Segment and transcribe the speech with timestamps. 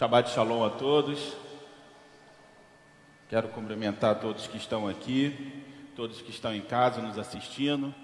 [0.00, 1.36] Shabbat Shalom a todos.
[3.28, 5.62] Quero cumprimentar todos que estão aqui,
[5.94, 7.94] todos que estão em casa nos assistindo.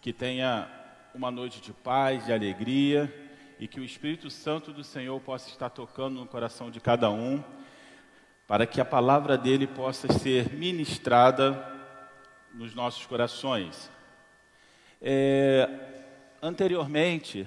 [0.00, 0.66] Que tenha
[1.14, 3.12] uma noite de paz, de alegria
[3.60, 7.44] e que o Espírito Santo do Senhor possa estar tocando no coração de cada um,
[8.48, 11.70] para que a palavra dele possa ser ministrada
[12.54, 13.90] nos nossos corações.
[15.02, 15.68] É,
[16.40, 17.46] anteriormente,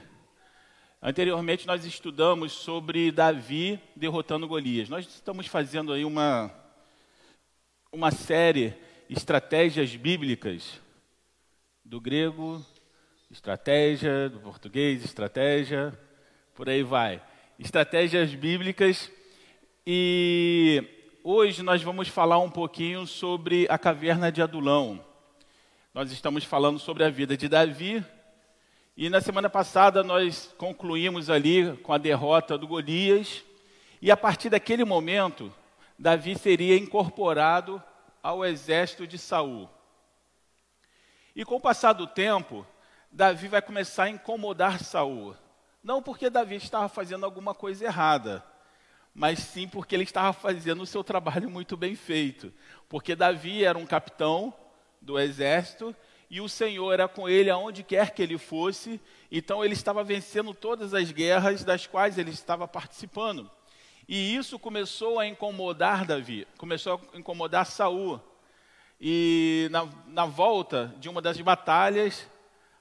[1.02, 4.90] Anteriormente nós estudamos sobre Davi derrotando Golias.
[4.90, 6.54] Nós estamos fazendo aí uma,
[7.90, 8.76] uma série
[9.10, 10.82] estratégias bíblicas
[11.86, 12.62] do grego,
[13.32, 15.98] estratégia, do português, estratégia,
[16.54, 17.24] por aí vai.
[17.58, 19.10] Estratégias bíblicas
[19.88, 20.84] e
[21.24, 25.02] hoje nós vamos falar um pouquinho sobre a caverna de Adulão.
[25.94, 28.04] Nós estamos falando sobre a vida de Davi,
[29.02, 33.46] e na semana passada nós concluímos ali com a derrota do Golias,
[34.02, 35.56] e a partir daquele momento,
[35.98, 37.82] Davi seria incorporado
[38.22, 39.70] ao exército de Saul.
[41.34, 42.68] E com o passar do tempo,
[43.10, 45.34] Davi vai começar a incomodar Saul.
[45.82, 48.44] Não porque Davi estava fazendo alguma coisa errada,
[49.16, 52.52] mas sim porque ele estava fazendo o seu trabalho muito bem feito.
[52.90, 54.54] Porque Davi era um capitão
[55.02, 55.96] do exército
[56.30, 60.54] e o Senhor era com ele aonde quer que ele fosse, então ele estava vencendo
[60.54, 63.50] todas as guerras das quais ele estava participando.
[64.08, 68.22] E isso começou a incomodar Davi, começou a incomodar Saul.
[69.02, 72.28] E na, na volta de uma das batalhas,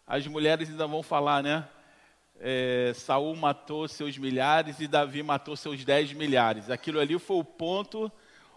[0.07, 1.67] as mulheres ainda vão falar, né?
[2.41, 6.71] É, Saul matou seus milhares e Davi matou seus dez milhares.
[6.71, 8.11] Aquilo ali foi o ponto,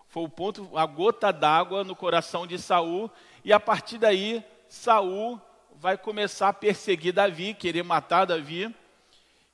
[0.08, 3.10] foi o ponto, a gota d'água no coração de Saul.
[3.44, 5.38] E a partir daí Saul
[5.76, 8.74] vai começar a perseguir Davi, querer matar Davi.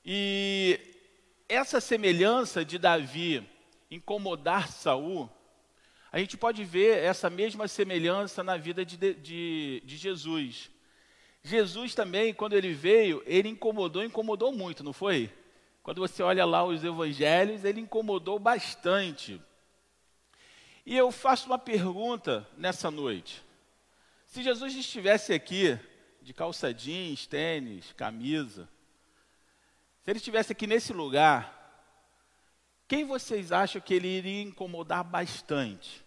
[0.04, 0.78] E
[1.48, 3.44] essa semelhança de Davi
[3.90, 5.28] incomodar Saul,
[6.12, 10.70] a gente pode ver essa mesma semelhança na vida de, de, de Jesus.
[11.42, 15.32] Jesus também, quando ele veio, ele incomodou, incomodou muito, não foi?
[15.82, 19.42] Quando você olha lá os evangelhos, ele incomodou bastante.
[20.86, 23.47] E eu faço uma pergunta nessa noite.
[24.28, 25.78] Se Jesus estivesse aqui
[26.20, 28.68] de calça jeans, tênis, camisa,
[30.04, 31.54] se ele estivesse aqui nesse lugar,
[32.86, 36.04] quem vocês acham que ele iria incomodar bastante?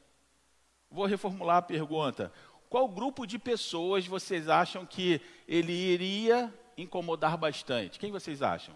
[0.90, 2.31] Vou reformular a pergunta.
[2.70, 7.98] Qual grupo de pessoas vocês acham que ele iria incomodar bastante?
[7.98, 8.76] Quem vocês acham?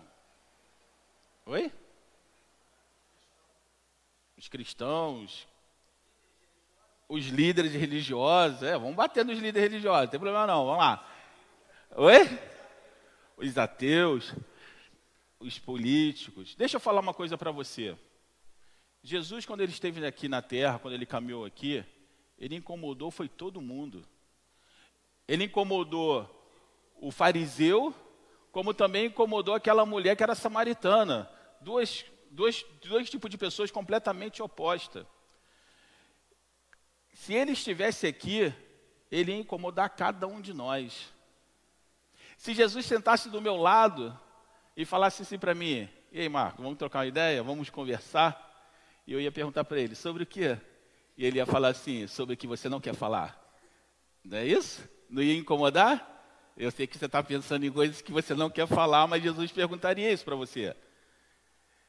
[1.46, 1.72] Oi?
[4.36, 5.48] Os cristãos,
[7.08, 11.08] os líderes religiosos, é, vamos bater nos líderes religiosos, não tem problema não, vamos lá.
[11.96, 12.40] Oi?
[13.38, 14.34] Os ateus,
[15.40, 16.56] os políticos.
[16.56, 17.96] Deixa eu falar uma coisa para você.
[19.04, 21.86] Jesus, quando ele esteve aqui na terra, quando ele caminhou aqui,
[22.38, 24.04] ele incomodou foi todo mundo.
[25.28, 26.30] Ele incomodou
[26.96, 27.94] o fariseu,
[28.52, 31.30] como também incomodou aquela mulher que era samaritana.
[31.62, 35.06] Duas, dois, dois tipos de pessoas completamente opostas.
[37.16, 38.54] Se ele estivesse aqui,
[39.10, 41.14] ele ia incomodar cada um de nós.
[42.38, 44.18] Se Jesus sentasse do meu lado
[44.76, 47.42] e falasse assim para mim: E aí, Marco, vamos trocar uma ideia?
[47.42, 48.42] Vamos conversar?
[49.08, 50.60] E eu ia perguntar para ele: Sobre o quê?
[51.18, 53.42] E ele ia falar assim: Sobre o que você não quer falar.
[54.22, 54.88] Não é isso?
[55.10, 56.12] Não ia incomodar?
[56.58, 59.54] Eu sei que você está pensando em coisas que você não quer falar, mas Jesus
[59.54, 60.76] perguntaria isso para você.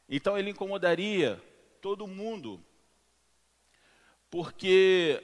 [0.08, 1.42] Então ele incomodaria
[1.82, 2.64] todo mundo
[4.30, 5.22] porque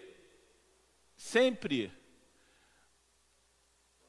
[1.16, 1.92] sempre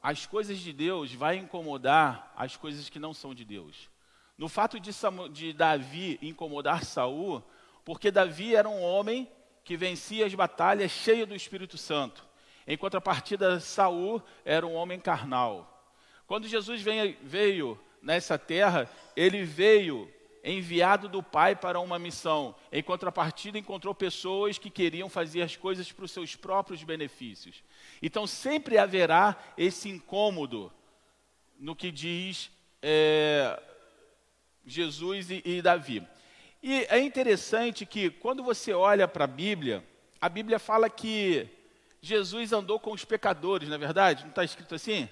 [0.02, 3.88] as coisas de Deus vai incomodar as coisas que não são de Deus.
[4.36, 4.90] No fato de,
[5.32, 7.42] de Davi incomodar Saul,
[7.84, 9.30] porque Davi era um homem
[9.62, 12.26] que vencia as batalhas cheio do Espírito Santo.
[12.66, 15.70] Em contrapartida, Saul era um homem carnal.
[16.26, 16.82] Quando Jesus
[17.22, 20.12] veio nessa terra, ele veio
[20.44, 22.54] enviado do Pai para uma missão.
[22.70, 27.64] Em contrapartida, encontrou pessoas que queriam fazer as coisas para os seus próprios benefícios.
[28.02, 30.70] Então, sempre haverá esse incômodo
[31.58, 32.50] no que diz
[32.82, 33.60] é,
[34.66, 36.06] Jesus e, e Davi.
[36.62, 39.82] E é interessante que, quando você olha para a Bíblia,
[40.20, 41.48] a Bíblia fala que
[42.00, 44.24] Jesus andou com os pecadores, não é verdade?
[44.24, 45.08] Não está escrito assim?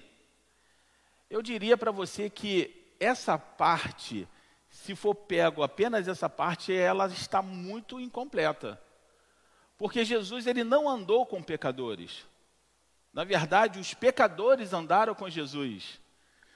[1.27, 4.27] Eu diria para você que essa parte
[4.73, 8.81] se for pego apenas essa parte, ela está muito incompleta.
[9.77, 12.25] Porque Jesus ele não andou com pecadores.
[13.13, 15.99] Na verdade, os pecadores andaram com Jesus.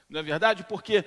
[0.09, 0.63] Não é verdade?
[0.63, 1.05] Porque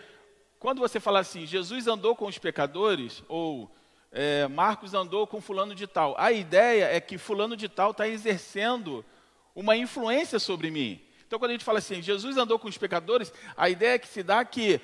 [0.61, 3.69] quando você fala assim, Jesus andou com os pecadores, ou
[4.13, 6.15] é, Marcos andou com fulano de tal.
[6.17, 9.05] A ideia é que fulano de tal está exercendo
[9.53, 11.03] uma influência sobre mim.
[11.27, 14.23] Então, quando a gente fala assim, Jesus andou com os pecadores, a ideia que se
[14.23, 14.81] dá é que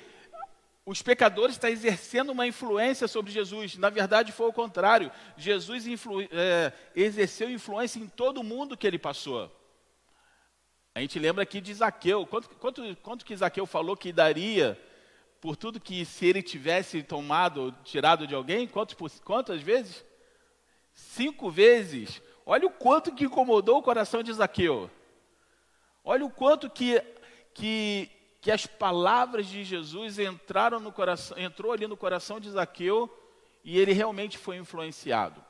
[0.87, 3.75] os pecadores estão exercendo uma influência sobre Jesus.
[3.75, 5.11] Na verdade, foi o contrário.
[5.35, 9.51] Jesus influ, é, exerceu influência em todo mundo que ele passou.
[10.95, 12.25] A gente lembra aqui de Zaqueu.
[12.25, 14.81] Quanto, quanto, quanto que Zaqueu falou que daria
[15.41, 20.05] por tudo que se ele tivesse tomado, tirado de alguém, quantos, quantas vezes?
[20.93, 22.21] Cinco vezes.
[22.45, 24.89] Olha o quanto que incomodou o coração de Zaqueu.
[26.01, 27.03] Olha o quanto que,
[27.53, 28.09] que,
[28.41, 33.09] que as palavras de Jesus entraram no coração, entrou ali no coração de Zaqueu
[33.63, 35.43] e ele realmente foi influenciado.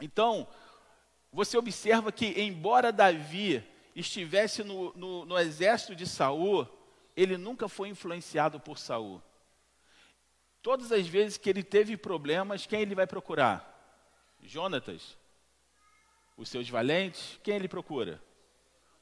[0.00, 0.46] Então,
[1.32, 3.64] você observa que, embora Davi
[3.94, 6.66] estivesse no, no, no exército de Saul,
[7.16, 9.22] ele nunca foi influenciado por Saul.
[10.62, 13.66] Todas as vezes que ele teve problemas, quem ele vai procurar?
[14.42, 15.16] Jonatas.
[16.36, 18.22] Os seus valentes, quem ele procura?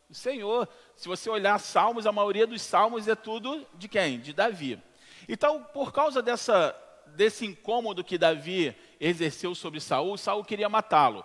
[0.08, 0.66] O Senhor.
[0.96, 4.18] Se você olhar Salmos, a maioria dos Salmos é tudo de quem?
[4.18, 4.82] De Davi.
[5.28, 6.74] Então, por causa dessa,
[7.08, 11.22] desse incômodo que Davi exerceu sobre Saul, Saul queria matá-lo.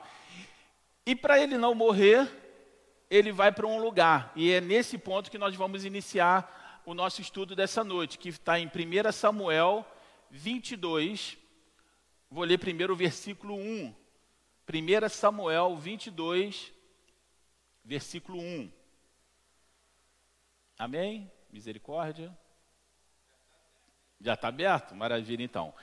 [1.05, 2.29] E para ele não morrer,
[3.09, 4.33] ele vai para um lugar.
[4.35, 8.59] E é nesse ponto que nós vamos iniciar o nosso estudo dessa noite, que está
[8.59, 9.85] em 1 Samuel
[10.29, 11.37] 22.
[12.29, 13.95] Vou ler primeiro o versículo 1.
[14.67, 16.72] 1 Samuel 22,
[17.83, 18.71] versículo 1.
[20.77, 21.31] Amém?
[21.51, 22.35] Misericórdia.
[24.19, 24.95] Já está aberto?
[24.95, 25.73] Maravilha, então.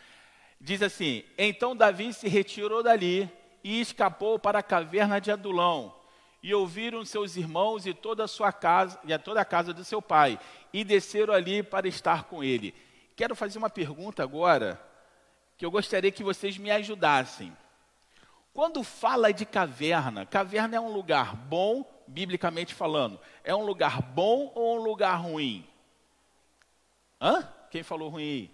[0.61, 3.31] Diz assim: Então Davi se retirou dali
[3.63, 5.95] e escapou para a caverna de Adulão
[6.43, 9.85] e ouviram seus irmãos e toda a sua casa e a toda a casa do
[9.85, 10.39] seu pai
[10.73, 12.75] e desceram ali para estar com ele.
[13.15, 14.81] Quero fazer uma pergunta agora
[15.57, 17.55] que eu gostaria que vocês me ajudassem.
[18.53, 23.21] Quando fala de caverna, caverna é um lugar bom, biblicamente falando.
[23.45, 25.67] É um lugar bom ou um lugar ruim?
[27.21, 27.49] Hã?
[27.71, 28.51] Quem falou ruim?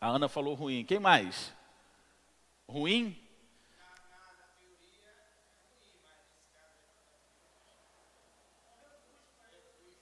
[0.00, 0.84] A Ana falou ruim.
[0.84, 1.52] Quem mais?
[2.68, 3.20] Ruim?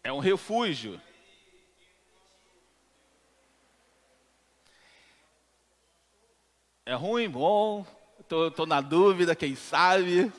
[0.05, 1.01] É um refúgio.
[6.85, 7.87] É ruim, bom.
[8.33, 10.33] Estou na dúvida, quem sabe.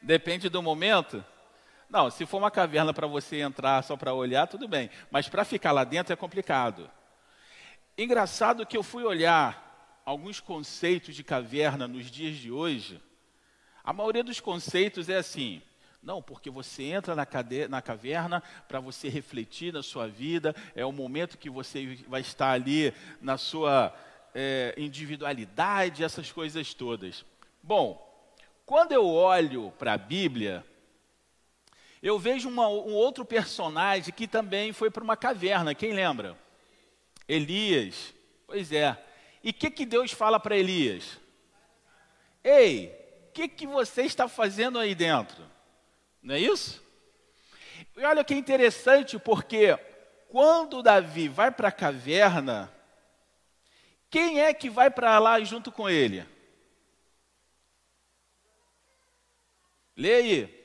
[0.00, 1.24] Depende do momento?
[1.90, 4.88] Não, se for uma caverna para você entrar só para olhar, tudo bem.
[5.10, 6.88] Mas para ficar lá dentro é complicado.
[7.98, 13.02] Engraçado que eu fui olhar alguns conceitos de caverna nos dias de hoje.
[13.82, 15.60] A maioria dos conceitos é assim:
[16.04, 17.66] não, porque você entra na, cade...
[17.66, 22.50] na caverna para você refletir na sua vida, é o momento que você vai estar
[22.50, 23.94] ali na sua
[24.34, 27.24] é, individualidade, essas coisas todas.
[27.62, 28.00] Bom,
[28.66, 30.64] quando eu olho para a Bíblia,
[32.02, 36.36] eu vejo uma, um outro personagem que também foi para uma caverna, quem lembra?
[37.26, 38.14] Elias.
[38.46, 39.02] Pois é.
[39.42, 41.18] E o que, que Deus fala para Elias?
[42.42, 43.04] Ei,
[43.34, 45.44] que, que você está fazendo aí dentro?
[46.24, 46.82] Não é isso?
[47.96, 49.78] E olha que interessante, porque
[50.28, 52.72] quando Davi vai para a caverna,
[54.10, 56.26] quem é que vai para lá junto com ele?
[59.96, 60.64] Lê aí.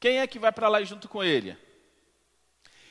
[0.00, 1.56] Quem é que vai para lá junto com ele?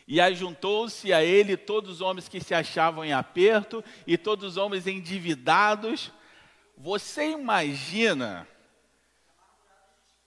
[0.07, 4.57] E ajuntou-se a ele todos os homens que se achavam em aperto e todos os
[4.57, 6.11] homens endividados
[6.77, 8.47] você imagina,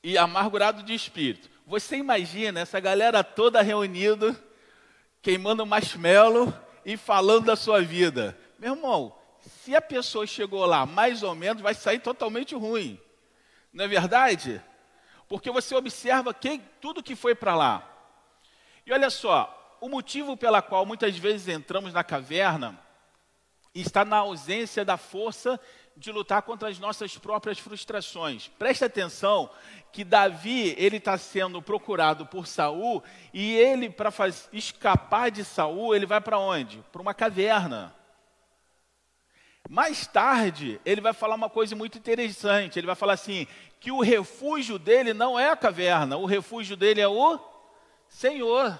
[0.02, 4.34] e amargurado de espírito, você imagina essa galera toda reunida,
[5.22, 6.52] queimando marshmallow
[6.84, 8.36] e falando da sua vida.
[8.58, 13.00] Meu irmão, se a pessoa chegou lá mais ou menos, vai sair totalmente ruim.
[13.72, 14.62] Não é verdade?
[15.28, 17.86] Porque você observa quem, tudo que foi para lá.
[18.84, 22.78] E olha só, o motivo pela qual muitas vezes entramos na caverna
[23.74, 25.60] está na ausência da força
[25.96, 28.48] de lutar contra as nossas próprias frustrações.
[28.58, 29.50] Preste atenção
[29.92, 33.02] que Davi ele está sendo procurado por Saul
[33.34, 34.10] e ele para
[34.52, 36.82] escapar de Saul ele vai para onde?
[36.90, 37.94] Para uma caverna.
[39.68, 42.78] Mais tarde ele vai falar uma coisa muito interessante.
[42.78, 43.46] Ele vai falar assim
[43.78, 47.38] que o refúgio dele não é a caverna, o refúgio dele é o
[48.08, 48.78] Senhor.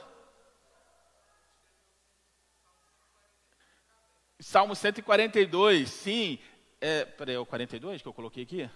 [4.40, 6.38] Salmo 142, sim,
[6.80, 8.70] é, peraí, é o 42 que eu coloquei aqui?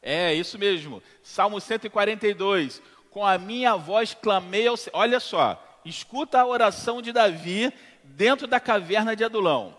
[0.00, 1.02] É, isso mesmo.
[1.22, 2.82] Salmo 142.
[3.10, 4.96] Com a minha voz clamei ao Senhor.
[4.96, 7.72] Olha só, escuta a oração de Davi
[8.02, 9.76] dentro da caverna de Adulão.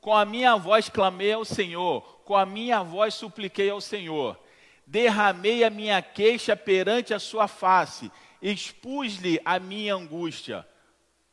[0.00, 4.38] Com a minha voz clamei ao Senhor, com a minha voz supliquei ao Senhor.
[4.86, 10.64] Derramei a minha queixa perante a sua face, expus-lhe a minha angústia.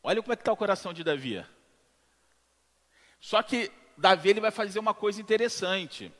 [0.01, 1.45] Olha como é que está o coração de Davi.
[3.19, 6.11] Só que Davi ele vai fazer uma coisa interessante.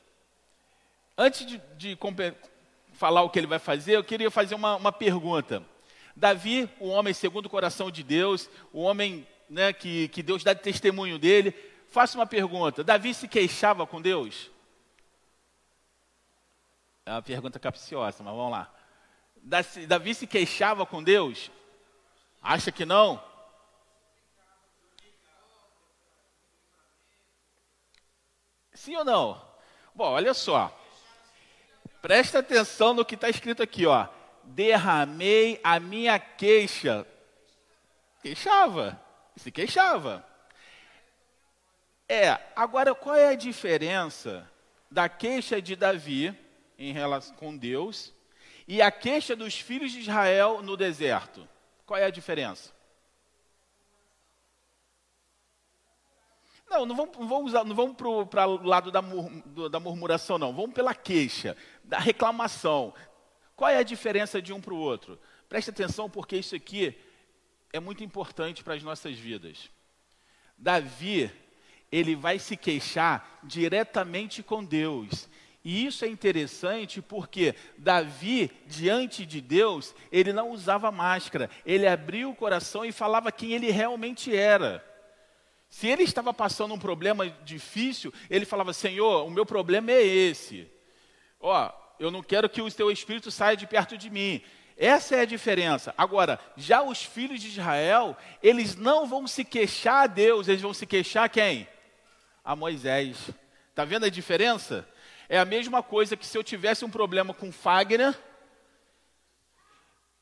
[1.16, 1.98] Antes de, de
[2.92, 5.64] falar o que ele vai fazer, eu queria fazer uma, uma pergunta.
[6.16, 10.54] Davi, o homem segundo o coração de Deus, o homem né, que, que Deus dá
[10.54, 11.54] testemunho dele,
[11.88, 14.50] faço uma pergunta: Davi se queixava com Deus?
[17.06, 18.72] É uma pergunta capciosa, mas vamos lá.
[19.86, 21.50] Davi se queixava com Deus?
[22.40, 23.22] Acha que não?
[28.84, 29.40] Sim ou não?
[29.94, 30.70] Bom, olha só.
[32.02, 34.06] Presta atenção no que está escrito aqui, ó.
[34.42, 37.06] Derramei a minha queixa.
[38.20, 39.00] Queixava.
[39.38, 40.22] Se queixava.
[42.06, 44.46] É, agora qual é a diferença
[44.90, 46.38] da queixa de Davi
[46.78, 48.12] em relação com Deus
[48.68, 51.48] e a queixa dos filhos de Israel no deserto?
[51.86, 52.70] Qual é a diferença?
[56.74, 57.96] Não, não vamos, não vamos, não vamos
[58.28, 59.30] para o lado da, mur,
[59.70, 60.52] da murmuração, não.
[60.52, 62.92] Vamos pela queixa, da reclamação.
[63.54, 65.18] Qual é a diferença de um para o outro?
[65.48, 66.98] Preste atenção, porque isso aqui
[67.72, 69.70] é muito importante para as nossas vidas.
[70.58, 71.30] Davi
[71.92, 75.28] ele vai se queixar diretamente com Deus.
[75.64, 82.30] E isso é interessante porque Davi, diante de Deus, ele não usava máscara, ele abriu
[82.30, 84.84] o coração e falava quem ele realmente era.
[85.74, 90.70] Se ele estava passando um problema difícil, ele falava: Senhor, o meu problema é esse.
[91.40, 94.40] Ó, eu não quero que o teu espírito saia de perto de mim.
[94.76, 95.92] Essa é a diferença.
[95.98, 100.72] Agora, já os filhos de Israel, eles não vão se queixar a Deus, eles vão
[100.72, 101.66] se queixar a quem?
[102.44, 103.30] a Moisés.
[103.70, 104.88] Está vendo a diferença?
[105.28, 108.16] É a mesma coisa que se eu tivesse um problema com Fagner,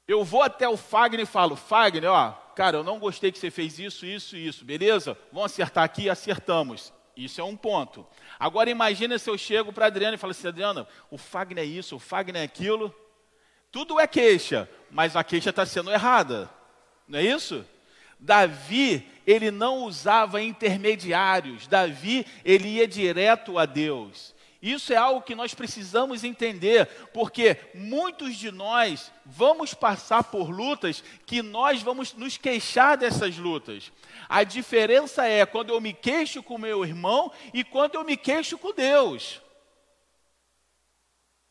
[0.08, 3.50] eu vou até o Fagner e falo, Fagner, ó, cara, eu não gostei que você
[3.50, 5.16] fez isso, isso e isso, beleza?
[5.32, 6.92] Vamos acertar aqui, acertamos.
[7.16, 8.06] Isso é um ponto.
[8.38, 11.96] Agora imagina se eu chego para Adriana e falo assim, Adriana, o Fagner é isso,
[11.96, 12.94] o Fagner é aquilo.
[13.70, 16.50] Tudo é queixa, mas a queixa está sendo errada.
[17.06, 17.64] Não é isso?
[18.18, 21.66] Davi, ele não usava intermediários.
[21.66, 24.34] Davi, ele ia direto a Deus.
[24.62, 31.02] Isso é algo que nós precisamos entender, porque muitos de nós vamos passar por lutas
[31.26, 33.90] que nós vamos nos queixar dessas lutas.
[34.28, 38.56] A diferença é quando eu me queixo com meu irmão e quando eu me queixo
[38.56, 39.42] com Deus.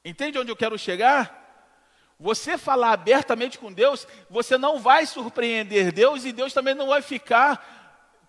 [0.05, 1.37] Entende onde eu quero chegar?
[2.17, 7.01] Você falar abertamente com Deus, você não vai surpreender Deus e Deus também não vai
[7.01, 7.80] ficar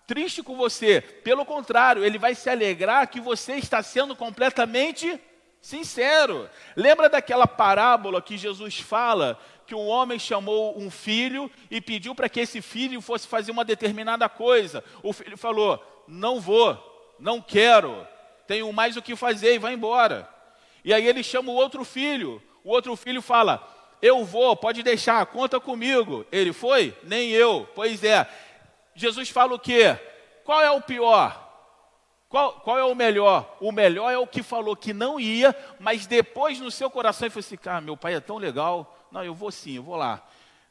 [0.07, 1.01] triste com você.
[1.01, 5.19] Pelo contrário, ele vai se alegrar que você está sendo completamente
[5.61, 6.49] sincero.
[6.75, 12.27] Lembra daquela parábola que Jesus fala que um homem chamou um filho e pediu para
[12.27, 14.83] que esse filho fosse fazer uma determinada coisa.
[15.01, 16.77] O filho falou: "Não vou,
[17.17, 18.05] não quero,
[18.45, 20.27] tenho mais o que fazer" e vai embora.
[20.83, 22.43] E aí ele chama o outro filho.
[22.61, 26.25] O outro filho fala: eu vou, pode deixar, conta comigo.
[26.29, 26.93] Ele foi?
[27.03, 27.65] Nem eu.
[27.73, 28.27] Pois é.
[28.95, 29.97] Jesus fala o quê?
[30.43, 31.39] Qual é o pior?
[32.29, 33.57] Qual, qual, é o melhor?
[33.59, 37.31] O melhor é o que falou que não ia, mas depois no seu coração ele
[37.31, 40.21] falou assim: cara, meu pai é tão legal, não, eu vou sim, eu vou lá.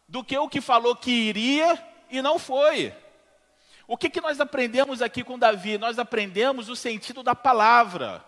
[0.09, 2.93] Do que o que falou que iria e não foi.
[3.87, 5.79] O que, que nós aprendemos aqui com Davi?
[5.79, 8.25] Nós aprendemos o sentido da palavra.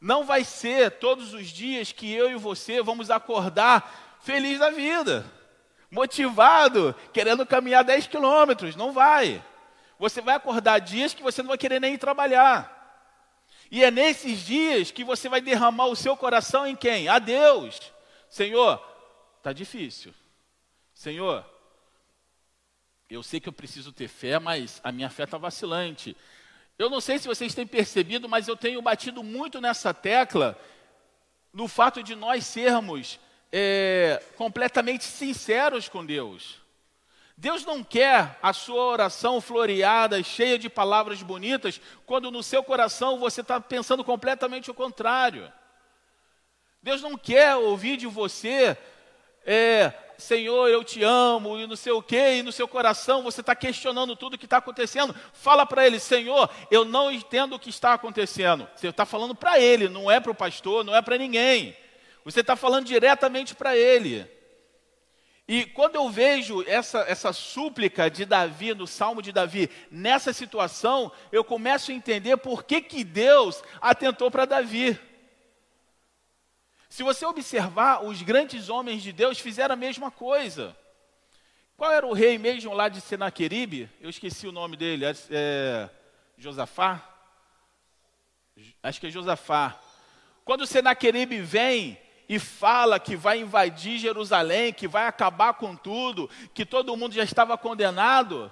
[0.00, 5.24] Não vai ser todos os dias que eu e você vamos acordar feliz da vida,
[5.94, 8.74] motivado, querendo caminhar 10 quilômetros.
[8.74, 9.42] Não vai.
[9.98, 12.72] Você vai acordar dias que você não vai querer nem trabalhar.
[13.70, 17.08] E é nesses dias que você vai derramar o seu coração em quem?
[17.08, 17.92] A Deus.
[18.28, 18.84] Senhor,
[19.38, 20.12] está difícil.
[20.92, 21.46] Senhor,
[23.08, 26.16] eu sei que eu preciso ter fé, mas a minha fé está vacilante.
[26.76, 30.58] Eu não sei se vocês têm percebido, mas eu tenho batido muito nessa tecla
[31.52, 33.20] no fato de nós sermos
[33.56, 36.60] é, completamente sinceros com Deus.
[37.36, 43.20] Deus não quer a sua oração floreada, cheia de palavras bonitas, quando no seu coração
[43.20, 45.52] você está pensando completamente o contrário.
[46.82, 48.76] Deus não quer ouvir de você,
[49.46, 53.40] é, Senhor, eu te amo, e não sei o quê, e no seu coração você
[53.40, 55.14] está questionando tudo o que está acontecendo.
[55.32, 58.68] Fala para ele, Senhor, eu não entendo o que está acontecendo.
[58.74, 61.83] Você está falando para ele, não é para o pastor, não é para ninguém.
[62.24, 64.26] Você está falando diretamente para ele.
[65.46, 71.12] E quando eu vejo essa, essa súplica de Davi, no Salmo de Davi, nessa situação,
[71.30, 74.98] eu começo a entender por que, que Deus atentou para Davi.
[76.88, 80.74] Se você observar, os grandes homens de Deus fizeram a mesma coisa.
[81.76, 83.90] Qual era o rei mesmo lá de Senaqueribe?
[84.00, 85.04] Eu esqueci o nome dele.
[85.04, 85.90] É, é
[86.38, 87.06] Josafá?
[88.82, 89.78] Acho que é Josafá.
[90.44, 96.64] Quando Senaqueribe vem e fala que vai invadir Jerusalém, que vai acabar com tudo, que
[96.64, 98.50] todo mundo já estava condenado,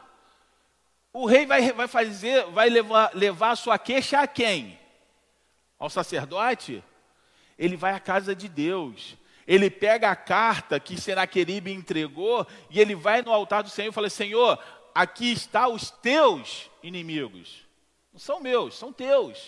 [1.13, 4.79] o rei vai, vai fazer, vai levar, levar sua queixa a quem?
[5.79, 6.83] Ao sacerdote?
[7.59, 9.17] Ele vai à casa de Deus.
[9.47, 13.93] Ele pega a carta que Senaqueribe entregou e ele vai no altar do Senhor e
[13.93, 14.59] fala: Senhor,
[14.95, 17.67] aqui está os teus inimigos.
[18.13, 19.39] Não são meus, são teus.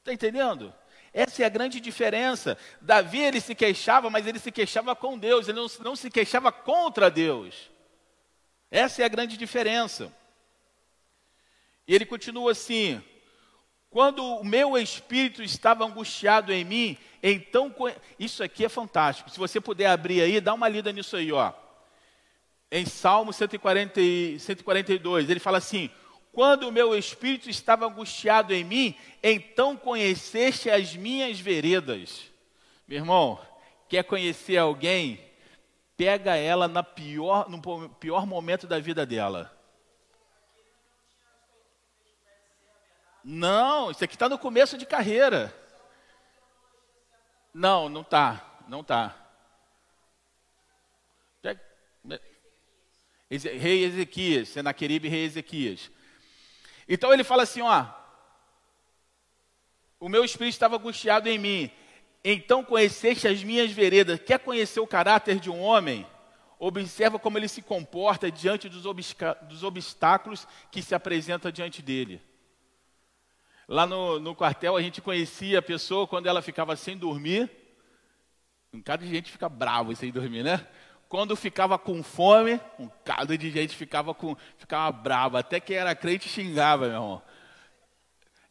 [0.00, 0.72] Está entendendo?
[1.14, 2.58] Essa é a grande diferença.
[2.80, 6.50] Davi ele se queixava, mas ele se queixava com Deus, ele não, não se queixava
[6.50, 7.70] contra Deus.
[8.68, 10.12] Essa é a grande diferença.
[11.86, 13.00] E ele continua assim:
[13.88, 17.72] quando o meu espírito estava angustiado em mim, então
[18.18, 19.30] isso aqui é fantástico.
[19.30, 21.52] Se você puder abrir aí, dá uma lida nisso aí, ó.
[22.72, 24.00] Em Salmo 140,
[24.40, 25.88] 142, ele fala assim:
[26.34, 32.30] quando o meu espírito estava angustiado em mim, então conheceste as minhas veredas.
[32.86, 33.40] Meu irmão,
[33.88, 35.24] quer conhecer alguém?
[35.96, 39.56] Pega ela na pior, no pior momento da vida dela.
[43.22, 45.54] Não, isso aqui está no começo de carreira.
[47.54, 49.16] Não, não está, não está.
[53.30, 55.90] Rei Ezequias, Senaqueribe, rei Ezequias.
[56.88, 57.86] Então ele fala assim: ó,
[59.98, 61.70] o meu espírito estava angustiado em mim,
[62.24, 64.20] então conheceste as minhas veredas.
[64.20, 66.06] Quer conhecer o caráter de um homem?
[66.58, 68.84] Observa como ele se comporta diante dos,
[69.42, 72.22] dos obstáculos que se apresenta diante dele.
[73.66, 77.50] Lá no, no, quartel a gente conhecia a pessoa quando ela ficava sem dormir.
[78.72, 80.66] Um cara de gente fica bravo sem dormir, né?
[81.08, 85.94] Quando ficava com fome, um bocado de gente ficava, com, ficava brava, até quem era
[85.94, 87.22] crente xingava, meu irmão.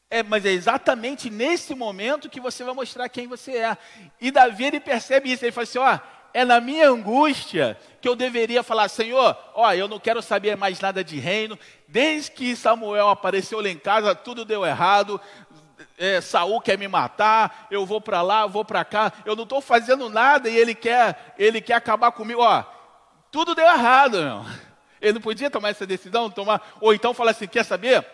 [0.09, 3.77] É, mas é exatamente nesse momento que você vai mostrar quem você é.
[4.21, 5.99] E Davi ele percebe isso, ele fala assim: ó,
[6.33, 10.79] é na minha angústia que eu deveria falar, Senhor, ó, eu não quero saber mais
[10.79, 11.57] nada de reino.
[11.87, 15.19] Desde que Samuel apareceu lá em casa, tudo deu errado
[15.97, 19.43] é, Saul quer me matar, eu vou para lá, eu vou para cá, eu não
[19.43, 22.41] estou fazendo nada e ele quer, ele quer acabar comigo.
[22.41, 22.63] Ó,
[23.31, 24.45] tudo deu errado, meu.
[25.01, 28.05] Ele não podia tomar essa decisão, tomar, ou então falar assim, quer saber?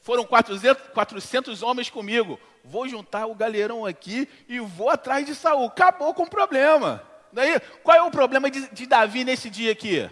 [0.00, 5.66] Foram 400, 400 homens comigo, vou juntar o galerão aqui e vou atrás de Saul.
[5.66, 7.02] Acabou com o problema.
[7.32, 10.10] Daí, qual é o problema de, de Davi nesse dia aqui?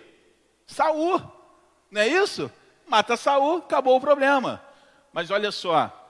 [0.66, 1.20] Saul,
[1.90, 2.50] não é isso?
[2.86, 4.62] Mata Saul, acabou o problema.
[5.12, 6.03] Mas olha só,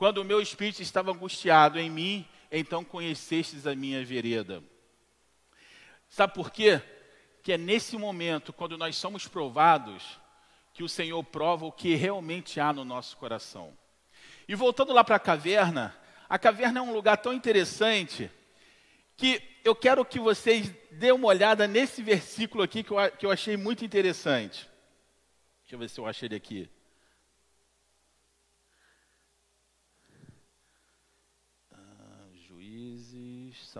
[0.00, 4.64] quando o meu espírito estava angustiado em mim, então conhecestes a minha vereda.
[6.08, 6.80] Sabe por quê?
[7.42, 10.18] Que é nesse momento, quando nós somos provados,
[10.72, 13.76] que o Senhor prova o que realmente há no nosso coração.
[14.48, 15.94] E voltando lá para a caverna,
[16.30, 18.30] a caverna é um lugar tão interessante
[19.18, 23.30] que eu quero que vocês dêem uma olhada nesse versículo aqui que eu, que eu
[23.30, 24.66] achei muito interessante.
[25.60, 26.70] Deixa eu ver se eu achei ele aqui.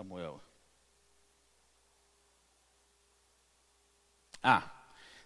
[0.01, 0.41] Samuel.
[4.41, 4.67] Ah,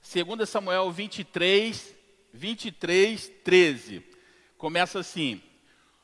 [0.04, 1.96] 2 Samuel 23,
[2.34, 4.04] 23, 13.
[4.58, 5.42] Começa assim: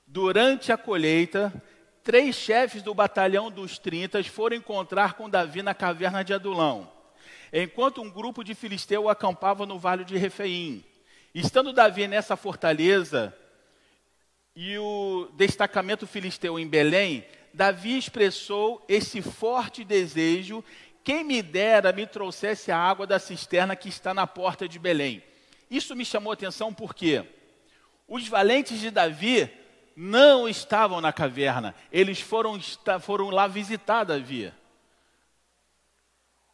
[0.08, 1.54] Durante a colheita,
[2.02, 6.90] três chefes do batalhão dos 30 foram encontrar com Davi na caverna de Adulão,
[7.52, 10.82] enquanto um grupo de filisteus acampava no vale de Refeim.
[11.36, 13.36] Estando Davi nessa fortaleza
[14.56, 20.64] e o destacamento filisteu em Belém, Davi expressou esse forte desejo:
[21.04, 25.24] quem me dera me trouxesse a água da cisterna que está na porta de Belém.
[25.70, 27.26] Isso me chamou atenção porque
[28.08, 29.50] os valentes de Davi
[29.96, 32.60] não estavam na caverna, eles foram,
[33.00, 34.52] foram lá visitar Davi.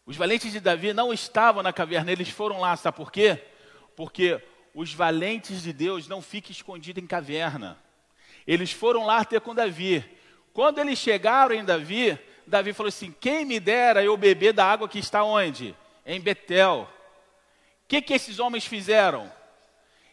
[0.05, 3.43] Os valentes de Davi não estavam na caverna, eles foram lá, sabe por quê?
[3.95, 4.41] Porque
[4.73, 7.77] os valentes de Deus não ficam escondidos em caverna.
[8.45, 10.05] Eles foram lá ter com Davi.
[10.57, 12.17] Quando eles chegaram em Davi,
[12.47, 15.75] Davi falou assim: Quem me dera eu beber da água que está onde?
[16.03, 16.89] Em Betel.
[17.83, 19.31] O que, que esses homens fizeram?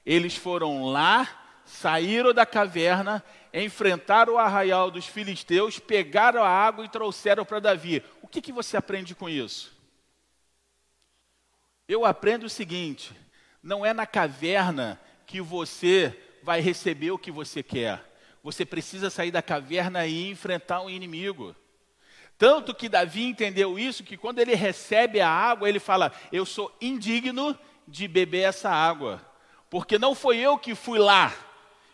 [0.05, 6.91] Eles foram lá, saíram da caverna, enfrentaram o arraial dos filisteus, pegaram a água e
[6.91, 8.05] trouxeram para Davi.
[8.21, 9.75] O que, que você aprende com isso?
[11.89, 13.19] eu aprendo o seguinte:
[13.63, 18.14] não é na caverna que você vai receber o que você quer.
[18.45, 21.57] Você precisa sair da caverna e enfrentar um inimigo.
[22.37, 26.71] Tanto que Davi entendeu isso, que quando ele recebe a água, ele fala: Eu sou
[26.79, 29.25] indigno de beber essa água,
[29.71, 31.33] porque não foi eu que fui lá,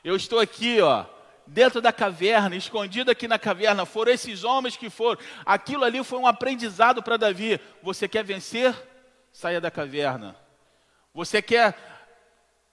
[0.02, 1.04] eu estou aqui, ó,
[1.46, 5.20] dentro da caverna, escondido aqui na caverna, foram esses homens que foram.
[5.46, 7.60] Aquilo ali foi um aprendizado para Davi.
[7.80, 8.74] Você quer vencer?
[9.32, 10.34] Saia da caverna.
[11.14, 11.76] Você quer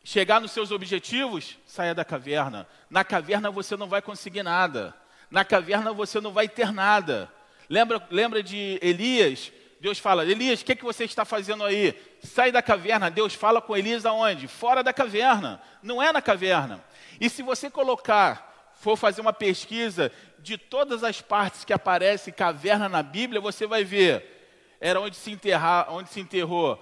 [0.07, 1.57] chegar nos seus objetivos?
[1.65, 2.65] Saia da caverna.
[2.89, 4.95] Na caverna você não vai conseguir nada.
[5.29, 7.29] Na caverna você não vai ter nada.
[7.69, 9.51] Lembra, lembra de Elias?
[9.81, 11.93] Deus fala, Elias, o que, que você está fazendo aí?
[12.23, 13.11] Sai da caverna.
[13.11, 14.47] Deus fala com Elias aonde?
[14.47, 15.61] Fora da caverna.
[15.83, 16.81] Não é na caverna.
[17.19, 22.87] E se você colocar, for fazer uma pesquisa de todas as partes que aparece caverna
[22.87, 24.77] na Bíblia, você vai ver.
[24.79, 26.81] Era onde se, enterrar, onde se enterrou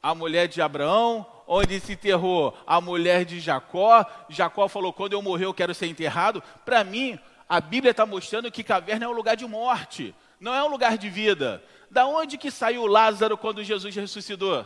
[0.00, 4.06] a mulher de Abraão, onde se enterrou a mulher de Jacó.
[4.28, 6.40] Jacó falou: quando eu morrer, eu quero ser enterrado.
[6.64, 10.62] Para mim, a Bíblia está mostrando que caverna é um lugar de morte, não é
[10.62, 11.60] um lugar de vida.
[11.90, 14.64] Da onde que saiu Lázaro quando Jesus ressuscitou?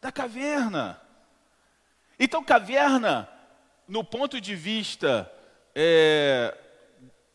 [0.00, 0.98] Da caverna.
[2.18, 3.28] Então, caverna,
[3.86, 5.30] no ponto de vista
[5.74, 6.56] é,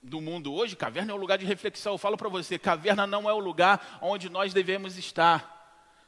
[0.02, 1.94] do mundo hoje, caverna é um lugar de reflexão.
[1.94, 5.54] Eu falo para você, caverna não é o lugar onde nós devemos estar.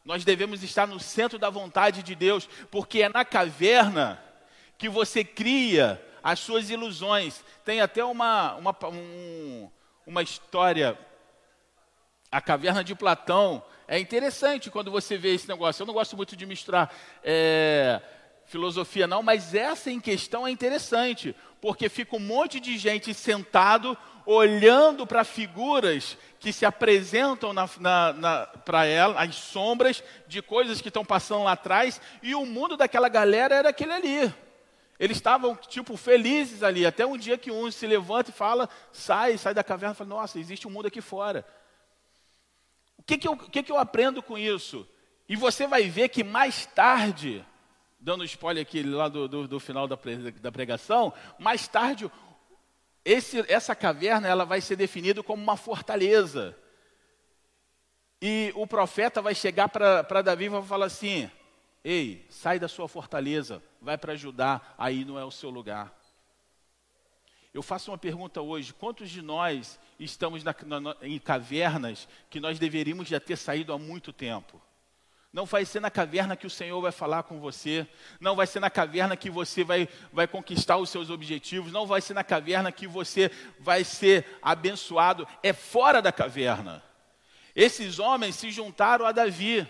[0.05, 4.23] Nós devemos estar no centro da vontade de Deus, porque é na caverna
[4.77, 7.43] que você cria as suas ilusões.
[7.65, 9.67] Tem até uma, uma, um,
[10.05, 10.95] uma história,
[12.31, 13.63] a caverna de Platão.
[13.87, 15.81] É interessante quando você vê esse negócio.
[15.81, 17.99] Eu não gosto muito de misturar é,
[18.45, 23.97] filosofia, não, mas essa em questão é interessante, porque fica um monte de gente sentado
[24.25, 27.53] olhando para figuras que se apresentam
[28.63, 33.09] para ela, as sombras de coisas que estão passando lá atrás, e o mundo daquela
[33.09, 34.33] galera era aquele ali.
[34.99, 39.37] Eles estavam, tipo, felizes ali, até um dia que um se levanta e fala, sai,
[39.37, 41.45] sai da caverna fala, nossa, existe um mundo aqui fora.
[42.97, 44.87] O que, que, eu, que, que eu aprendo com isso?
[45.27, 47.45] E você vai ver que mais tarde,
[47.99, 49.97] dando spoiler aqui lá do, do, do final da,
[50.39, 52.09] da pregação, mais tarde,
[53.05, 56.57] esse, essa caverna ela vai ser definida como uma fortaleza.
[58.19, 61.29] E o profeta vai chegar para Davi e vai falar assim:
[61.83, 65.95] Ei, sai da sua fortaleza, vai para Judá, aí não é o seu lugar.
[67.53, 72.57] Eu faço uma pergunta hoje: quantos de nós estamos na, na, em cavernas que nós
[72.57, 74.59] deveríamos já ter saído há muito tempo?
[75.35, 77.85] Não vai ser na caverna que o Senhor vai falar com você.
[78.21, 81.73] Não vai ser na caverna que você vai, vai conquistar os seus objetivos.
[81.73, 85.27] Não vai ser na caverna que você vai ser abençoado.
[85.43, 86.81] É fora da caverna.
[87.53, 89.67] Esses homens se juntaram a Davi.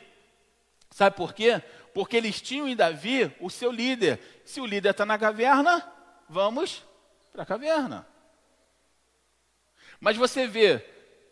[0.92, 1.60] Sabe por quê?
[1.96, 4.20] porque eles tinham em Davi o seu líder.
[4.44, 5.90] Se o líder está na caverna,
[6.28, 6.84] vamos
[7.32, 8.06] para a caverna.
[9.98, 10.86] Mas você vê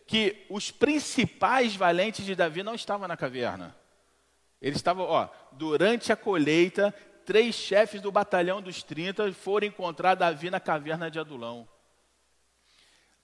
[0.07, 3.82] que os principais valentes de Davi não estavam na caverna.
[4.63, 6.95] Eles estavam, ó, durante a colheita,
[7.26, 11.67] três chefes do batalhão dos 30 foram encontrar Davi na caverna de Adulão.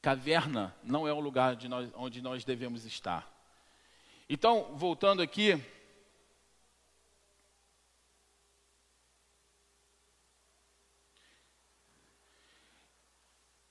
[0.02, 3.26] Caverna não é o lugar nós, onde nós devemos estar.
[4.30, 5.58] Então, voltando aqui,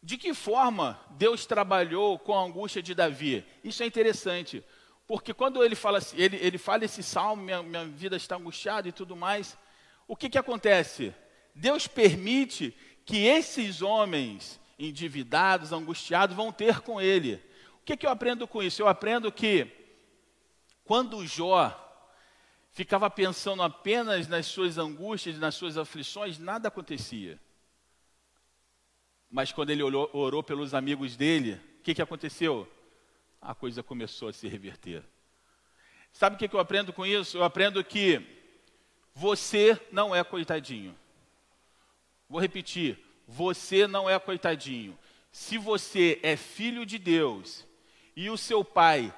[0.01, 3.45] De que forma Deus trabalhou com a angústia de Davi?
[3.63, 4.65] Isso é interessante,
[5.09, 8.93] porque quando ele fala, ele, ele fala esse salmo, minha, minha vida está angustiada e
[8.93, 9.57] tudo mais,
[10.07, 11.15] o que, que acontece?
[11.55, 17.43] Deus permite que esses homens endividados, angustiados, vão ter com ele.
[17.81, 18.83] O que, que eu aprendo com isso?
[18.83, 19.67] Eu aprendo que
[20.85, 21.73] quando Jó
[22.71, 27.41] ficava pensando apenas nas suas angústias, nas suas aflições, nada acontecia.
[29.31, 32.69] Mas quando ele orou, orou pelos amigos dele, o que, que aconteceu?
[33.41, 35.05] A coisa começou a se reverter.
[36.13, 37.37] Sabe o que, eu aprendo com isso?
[37.37, 38.21] Eu aprendo que
[39.15, 40.97] você não é coitadinho.
[42.29, 44.99] Vou repetir: você não é coitadinho.
[45.31, 47.67] Se você é filho de Deus
[48.17, 49.15] e o seu pai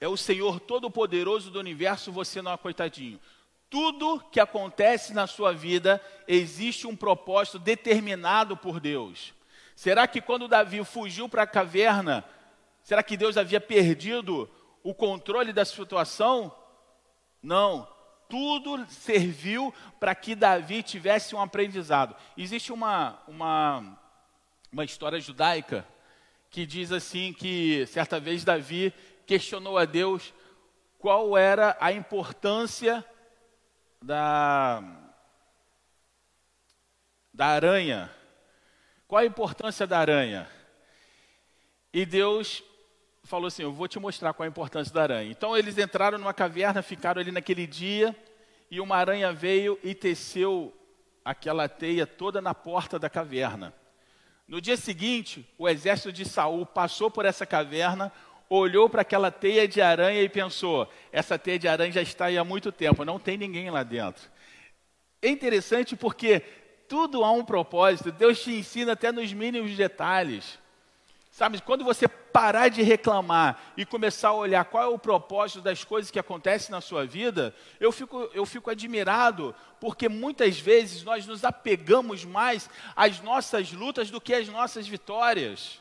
[0.00, 3.20] é o Senhor Todo-Poderoso do universo, você não é coitadinho.
[3.68, 9.32] Tudo que acontece na sua vida existe um propósito determinado por Deus.
[9.76, 12.24] Será que quando Davi fugiu para a caverna,
[12.82, 14.48] será que Deus havia perdido
[14.82, 16.54] o controle da situação?
[17.42, 17.88] Não.
[18.28, 22.14] Tudo serviu para que Davi tivesse um aprendizado.
[22.36, 23.98] Existe uma, uma,
[24.72, 25.86] uma história judaica
[26.48, 28.92] que diz assim que certa vez Davi
[29.26, 30.32] questionou a Deus
[30.98, 33.04] qual era a importância
[34.02, 34.82] da,
[37.32, 38.10] da aranha.
[39.08, 40.48] Qual a importância da aranha?
[41.92, 42.62] E Deus
[43.24, 45.30] falou assim: Eu vou te mostrar qual a importância da aranha.
[45.30, 48.14] Então eles entraram numa caverna, ficaram ali naquele dia,
[48.70, 50.72] e uma aranha veio e teceu
[51.24, 53.74] aquela teia toda na porta da caverna.
[54.46, 58.12] No dia seguinte, o exército de Saul passou por essa caverna,
[58.48, 62.36] olhou para aquela teia de aranha e pensou: essa teia de aranha já está aí
[62.36, 64.28] há muito tempo, não tem ninguém lá dentro.
[65.22, 66.40] É interessante porque
[66.88, 70.58] tudo há um propósito, Deus te ensina até nos mínimos detalhes.
[71.30, 75.84] Sabe, quando você parar de reclamar e começar a olhar qual é o propósito das
[75.84, 81.26] coisas que acontecem na sua vida, eu fico, eu fico admirado, porque muitas vezes nós
[81.26, 85.80] nos apegamos mais às nossas lutas do que às nossas vitórias.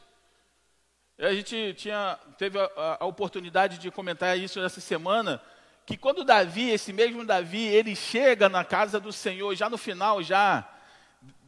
[1.17, 5.41] A gente tinha, teve a, a oportunidade de comentar isso essa semana,
[5.85, 10.21] que quando Davi, esse mesmo Davi, ele chega na casa do Senhor, já no final,
[10.21, 10.65] já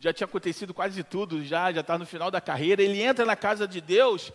[0.01, 2.81] já tinha acontecido quase tudo, já já está no final da carreira.
[2.81, 4.33] Ele entra na casa de Deus,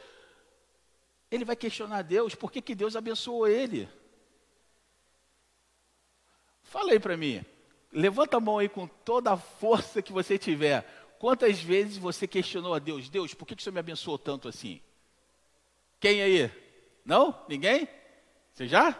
[1.28, 3.88] ele vai questionar Deus, por que, que Deus abençoou ele?
[6.62, 7.44] Fala aí para mim,
[7.92, 10.86] levanta a mão aí com toda a força que você tiver.
[11.18, 13.08] Quantas vezes você questionou a Deus?
[13.08, 14.80] Deus, por que, que o Senhor me abençoou tanto assim?
[15.98, 16.48] Quem aí?
[17.04, 17.44] Não?
[17.48, 17.88] Ninguém?
[18.52, 18.96] Você já?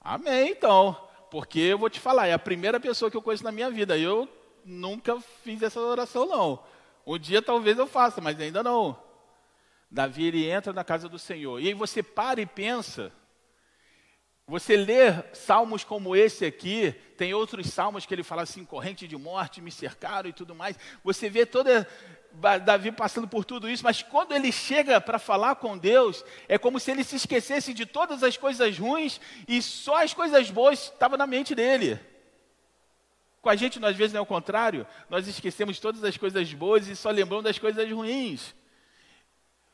[0.00, 0.96] Amém, então.
[1.30, 3.98] Porque eu vou te falar, é a primeira pessoa que eu conheço na minha vida.
[3.98, 4.26] Eu
[4.64, 6.62] nunca fiz essa oração, não.
[7.06, 8.98] Um dia talvez eu faça, mas ainda não.
[9.90, 11.60] Davi ele entra na casa do Senhor.
[11.60, 13.12] E aí você para e pensa.
[14.46, 19.16] Você lê salmos como esse aqui, tem outros salmos que ele fala assim: corrente de
[19.16, 20.76] morte, me cercaram e tudo mais.
[21.04, 21.86] Você vê toda
[22.64, 26.80] Davi passando por tudo isso, mas quando ele chega para falar com Deus, é como
[26.80, 31.18] se ele se esquecesse de todas as coisas ruins e só as coisas boas estavam
[31.18, 32.00] na mente dele.
[33.42, 34.86] Com a gente, às vezes, não é o contrário.
[35.10, 38.54] Nós esquecemos todas as coisas boas e só lembramos das coisas ruins.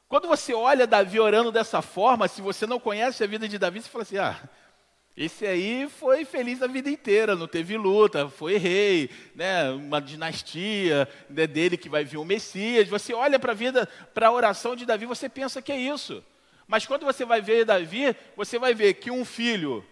[0.09, 3.83] Quando você olha Davi orando dessa forma, se você não conhece a vida de Davi,
[3.83, 4.41] você fala assim: ah,
[5.15, 11.07] esse aí foi feliz a vida inteira, não teve luta, foi rei, né, uma dinastia
[11.29, 12.89] né, dele que vai vir o Messias.
[12.89, 16.25] Você olha para a vida, para a oração de Davi, você pensa que é isso.
[16.67, 19.85] Mas quando você vai ver Davi, você vai ver que um filho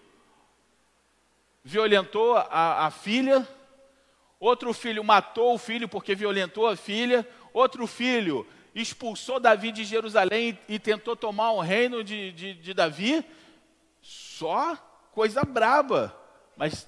[1.62, 3.46] violentou a, a filha,
[4.38, 7.26] Outro filho matou o filho porque violentou a filha.
[7.52, 13.24] Outro filho expulsou Davi de Jerusalém e tentou tomar o reino de, de, de Davi.
[14.02, 14.76] Só
[15.12, 16.14] coisa braba.
[16.56, 16.86] Mas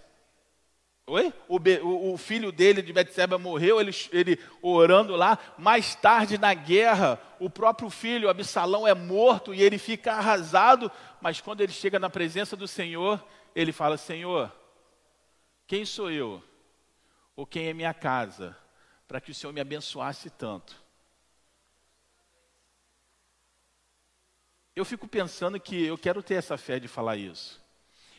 [1.06, 1.32] Oi?
[1.48, 5.38] O, o, o, filho dele de Betseba morreu, ele, ele orando lá.
[5.56, 10.92] Mais tarde, na guerra, o próprio filho, Absalão, é morto e ele fica arrasado.
[11.18, 13.24] Mas quando ele chega na presença do Senhor,
[13.56, 14.52] ele fala: Senhor,
[15.66, 16.42] quem sou eu
[17.38, 18.58] ou quem é minha casa,
[19.06, 20.74] para que o Senhor me abençoasse tanto.
[24.74, 27.64] Eu fico pensando que eu quero ter essa fé de falar isso.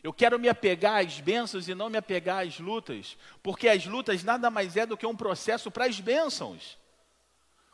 [0.01, 4.23] Eu quero me apegar às bênçãos e não me apegar às lutas, porque as lutas
[4.23, 6.77] nada mais é do que um processo para as bênçãos.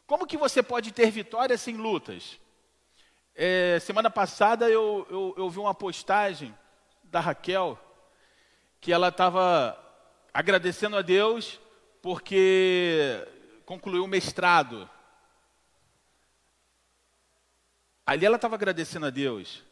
[0.08, 2.40] Como que você pode ter vitória sem lutas?
[3.36, 6.58] É, semana passada eu, eu, eu vi uma postagem
[7.04, 7.80] da Raquel,
[8.82, 9.85] que ela estava
[10.36, 11.62] agradecendo a Deus
[12.02, 13.26] porque
[13.66, 14.90] concluiu o mestrado.
[18.06, 19.64] Ali ela estava agradecendo a Deus.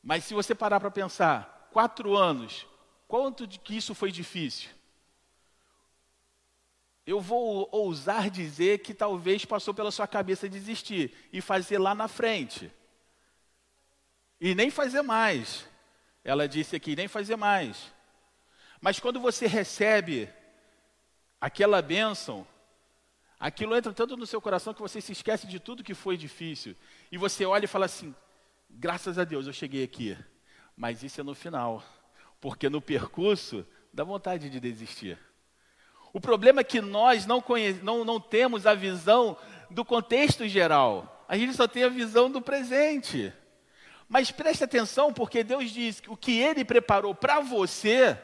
[0.00, 2.64] Mas se você parar para pensar, quatro anos,
[3.08, 4.70] quanto de que isso foi difícil?
[7.04, 12.06] Eu vou ousar dizer que talvez passou pela sua cabeça desistir e fazer lá na
[12.06, 12.72] frente.
[14.40, 15.66] E nem fazer mais.
[16.22, 17.92] Ela disse aqui, nem fazer mais.
[18.84, 20.28] Mas quando você recebe
[21.40, 22.46] aquela bênção,
[23.40, 26.76] aquilo entra tanto no seu coração que você se esquece de tudo que foi difícil.
[27.10, 28.14] E você olha e fala assim:
[28.68, 30.14] graças a Deus eu cheguei aqui.
[30.76, 31.82] Mas isso é no final,
[32.42, 35.18] porque no percurso dá vontade de desistir.
[36.12, 37.42] O problema é que nós não,
[37.82, 39.34] não, não temos a visão
[39.70, 43.32] do contexto geral, a gente só tem a visão do presente.
[44.10, 48.20] Mas preste atenção, porque Deus diz que o que Ele preparou para você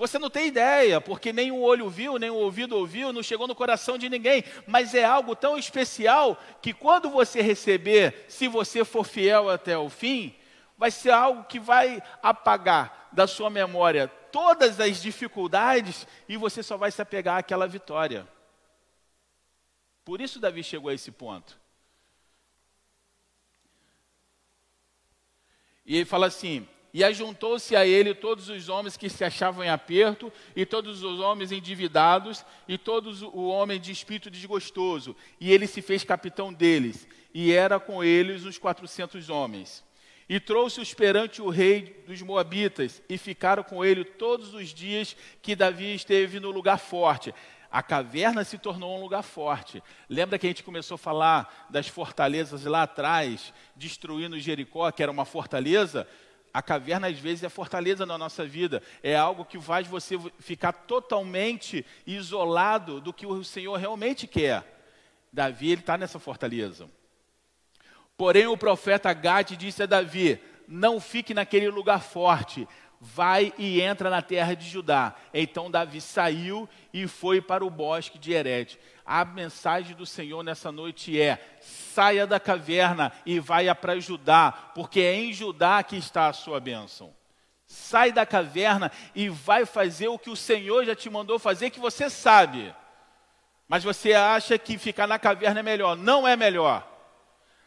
[0.00, 3.46] você não tem ideia, porque nem o olho viu, nem o ouvido ouviu, não chegou
[3.46, 8.82] no coração de ninguém, mas é algo tão especial que quando você receber, se você
[8.82, 10.34] for fiel até o fim,
[10.78, 16.78] vai ser algo que vai apagar da sua memória todas as dificuldades e você só
[16.78, 18.26] vai se apegar àquela vitória.
[20.02, 21.60] Por isso Davi chegou a esse ponto.
[25.84, 29.68] E ele fala assim: E ajuntou-se a ele todos os homens que se achavam em
[29.68, 35.14] aperto, e todos os homens endividados, e todos o homem de espírito desgostoso.
[35.40, 39.84] E ele se fez capitão deles, e era com eles os quatrocentos homens.
[40.28, 45.56] E trouxe-os perante o rei dos Moabitas, e ficaram com ele todos os dias que
[45.56, 47.32] Davi esteve no lugar forte.
[47.70, 49.80] A caverna se tornou um lugar forte.
[50.08, 55.12] Lembra que a gente começou a falar das fortalezas lá atrás, destruindo Jericó, que era
[55.12, 56.06] uma fortaleza?
[56.52, 58.82] A caverna, às vezes, é fortaleza na nossa vida.
[59.02, 64.64] É algo que faz você ficar totalmente isolado do que o Senhor realmente quer.
[65.32, 66.88] Davi, ele está nessa fortaleza.
[68.16, 72.68] Porém, o profeta Gade disse a Davi: Não fique naquele lugar forte,
[73.00, 75.14] vai e entra na terra de Judá.
[75.32, 78.78] Então Davi saiu e foi para o bosque de Herete.
[79.06, 85.00] A mensagem do Senhor nessa noite é: saia da caverna e vai para Judá, porque
[85.00, 87.14] é em Judá que está a sua bênção.
[87.66, 91.80] Sai da caverna e vai fazer o que o Senhor já te mandou fazer, que
[91.80, 92.74] você sabe.
[93.68, 95.96] Mas você acha que ficar na caverna é melhor.
[95.96, 96.89] Não é melhor.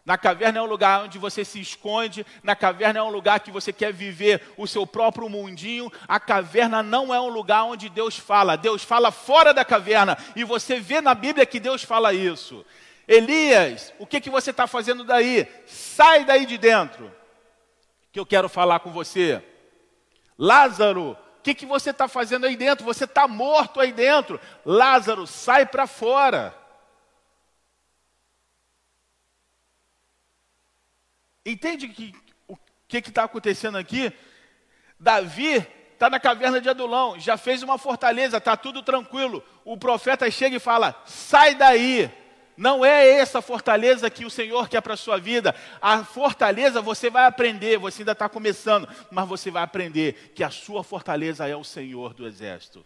[0.05, 3.51] Na caverna é um lugar onde você se esconde, na caverna é um lugar que
[3.51, 5.89] você quer viver o seu próprio mundinho.
[6.07, 8.57] A caverna não é um lugar onde Deus fala.
[8.57, 12.65] Deus fala fora da caverna e você vê na Bíblia que Deus fala isso.
[13.07, 15.47] Elias, o que, que você está fazendo daí?
[15.65, 17.09] Sai daí de dentro,
[18.11, 19.41] que eu quero falar com você.
[20.37, 22.85] Lázaro, o que, que você está fazendo aí dentro?
[22.85, 24.39] Você está morto aí dentro.
[24.65, 26.53] Lázaro, sai para fora.
[31.45, 32.13] Entende que,
[32.47, 34.11] o que está acontecendo aqui?
[34.99, 39.43] Davi está na caverna de Adulão, já fez uma fortaleza, está tudo tranquilo.
[39.65, 42.11] O profeta chega e fala: sai daí.
[42.55, 45.55] Não é essa fortaleza que o Senhor quer para a sua vida.
[45.81, 50.51] A fortaleza você vai aprender, você ainda está começando, mas você vai aprender que a
[50.51, 52.85] sua fortaleza é o Senhor do exército.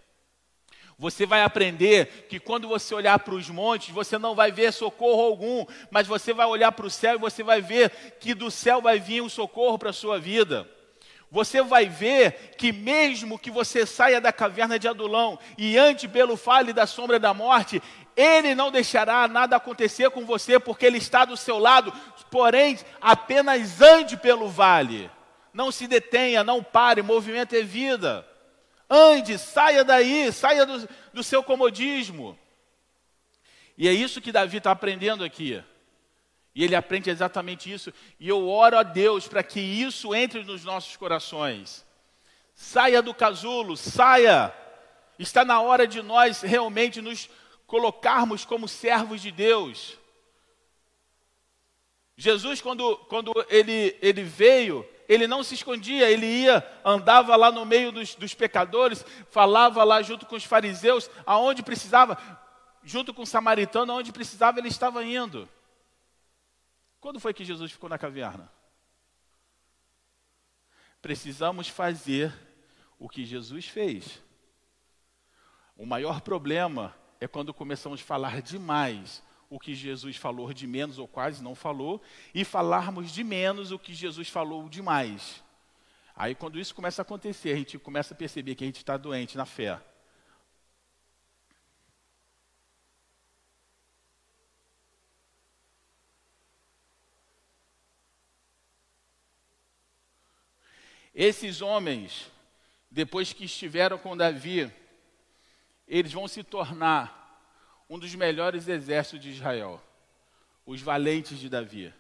[0.99, 5.21] Você vai aprender que quando você olhar para os montes, você não vai ver socorro
[5.21, 8.81] algum, mas você vai olhar para o céu e você vai ver que do céu
[8.81, 10.67] vai vir o socorro para a sua vida.
[11.29, 16.35] Você vai ver que mesmo que você saia da caverna de Adulão e ande pelo
[16.35, 17.79] vale da sombra da morte,
[18.15, 21.93] ele não deixará nada acontecer com você, porque ele está do seu lado,
[22.31, 25.11] porém, apenas ande pelo vale.
[25.53, 28.25] Não se detenha, não pare, movimento é vida.
[28.89, 32.37] Ande, saia daí, saia do, do seu comodismo.
[33.77, 35.63] E é isso que Davi está aprendendo aqui.
[36.55, 37.93] E ele aprende exatamente isso.
[38.19, 41.85] E eu oro a Deus para que isso entre nos nossos corações.
[42.55, 44.51] Saia do casulo, saia.
[45.19, 47.29] Está na hora de nós realmente nos
[47.67, 49.97] colocarmos como servos de Deus.
[52.15, 57.65] Jesus, quando, quando ele, ele veio, ele não se escondia, ele ia, andava lá no
[57.65, 62.17] meio dos, dos pecadores, falava lá junto com os fariseus, aonde precisava,
[62.83, 65.47] junto com o samaritano, aonde precisava, ele estava indo.
[66.99, 68.51] Quando foi que Jesus ficou na caverna?
[71.01, 72.33] Precisamos fazer
[72.99, 74.21] o que Jesus fez.
[75.77, 80.97] O maior problema é quando começamos a falar demais o que Jesus falou de menos
[80.99, 82.01] ou quase não falou,
[82.33, 85.43] e falarmos de menos o que Jesus falou de mais.
[86.15, 88.97] Aí, quando isso começa a acontecer, a gente começa a perceber que a gente está
[88.97, 89.79] doente na fé.
[101.13, 102.31] Esses homens,
[102.91, 104.71] depois que estiveram com Davi,
[105.87, 107.26] eles vão se tornar
[107.89, 109.81] um dos melhores exércitos de Israel,
[110.65, 111.93] os valentes de Davi.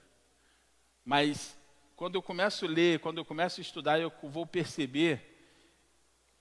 [1.03, 1.57] Mas
[1.95, 5.35] quando eu começo a ler, quando eu começo a estudar, eu vou perceber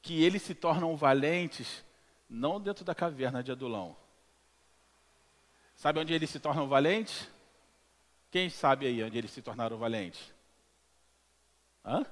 [0.02, 1.84] que eles se tornam valentes
[2.28, 3.96] não dentro da caverna de Adulão.
[5.74, 7.28] Sabe onde eles se tornam valentes?
[8.30, 10.34] Quem sabe aí onde eles se tornaram valentes?
[11.84, 12.04] Hã?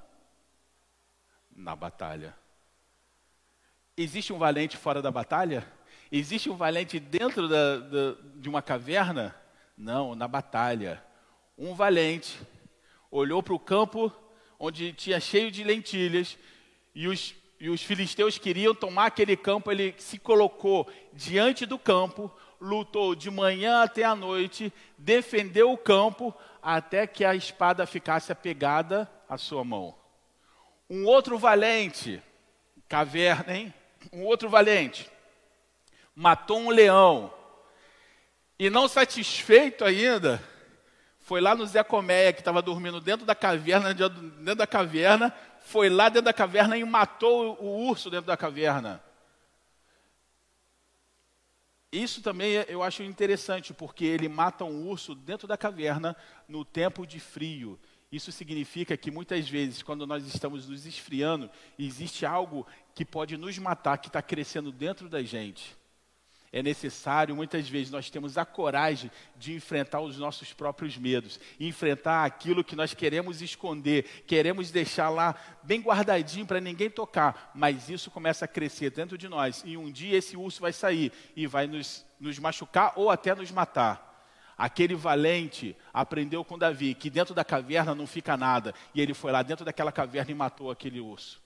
[1.51, 2.35] Na batalha.
[3.97, 5.71] Existe um valente fora da batalha?
[6.11, 9.35] Existe um valente dentro da, da, de uma caverna?
[9.77, 11.03] Não, na batalha.
[11.57, 12.39] Um valente
[13.09, 14.11] olhou para o campo
[14.59, 16.37] onde tinha cheio de lentilhas
[16.93, 19.71] e os, e os filisteus queriam tomar aquele campo.
[19.71, 22.31] Ele se colocou diante do campo,
[22.61, 29.11] lutou de manhã até a noite, defendeu o campo até que a espada ficasse apegada
[29.27, 29.95] à sua mão.
[30.87, 32.21] Um outro valente,
[32.87, 33.73] caverna, hein?
[34.13, 35.09] Um outro valente
[36.15, 37.33] matou um leão
[38.57, 40.41] e não satisfeito ainda,
[41.19, 45.89] foi lá no Zé Colmeia, que estava dormindo dentro da caverna, dentro da caverna, foi
[45.89, 49.03] lá dentro da caverna e matou o urso dentro da caverna.
[51.91, 56.15] Isso também eu acho interessante, porque ele mata um urso dentro da caverna
[56.47, 57.79] no tempo de frio.
[58.11, 63.57] Isso significa que muitas vezes, quando nós estamos nos esfriando, existe algo que pode nos
[63.57, 65.75] matar, que está crescendo dentro da gente
[66.55, 72.23] é necessário, muitas vezes, nós temos a coragem de enfrentar os nossos próprios medos, enfrentar
[72.23, 78.09] aquilo que nós queremos esconder, queremos deixar lá bem guardadinho para ninguém tocar, mas isso
[78.09, 81.67] começa a crescer dentro de nós, e um dia esse urso vai sair e vai
[81.67, 84.25] nos, nos machucar ou até nos matar.
[84.57, 89.33] Aquele valente aprendeu com Davi que dentro da caverna não fica nada, e ele foi
[89.33, 91.43] lá dentro daquela caverna e matou aquele urso.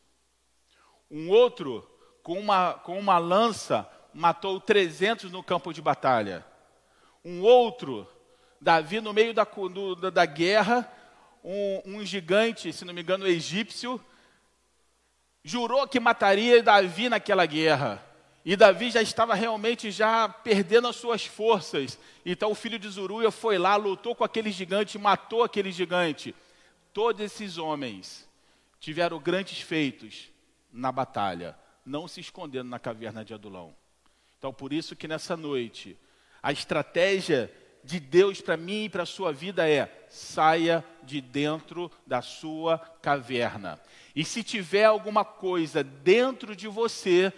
[1.09, 1.81] Um outro,
[2.21, 6.45] com uma, com uma lança, matou 300 no campo de batalha.
[7.23, 8.07] Um outro,
[8.59, 9.47] Davi, no meio da,
[10.11, 10.89] da guerra,
[11.43, 13.99] um, um, gigante, se não me engano, egípcio,
[15.43, 18.03] jurou que mataria Davi naquela guerra.
[18.43, 21.99] E Davi já estava realmente já perdendo as suas forças.
[22.25, 26.33] Então o filho de Zuruia foi lá, lutou com aquele gigante, matou aquele gigante.
[26.93, 28.27] Todos esses homens
[28.79, 30.29] tiveram grandes feitos
[30.71, 33.75] na batalha, não se escondendo na caverna de Adulão.
[34.39, 35.97] Então, por isso que nessa noite,
[36.41, 41.91] a estratégia de Deus para mim e para a sua vida é: saia de dentro
[42.07, 43.79] da sua caverna.
[44.15, 47.33] E se tiver alguma coisa dentro de você,